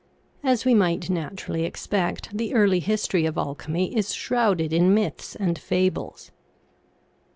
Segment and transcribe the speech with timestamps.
[0.43, 5.59] As we might naturally expect, the early history of alchemy is shrouded in myths and
[5.59, 6.31] fables.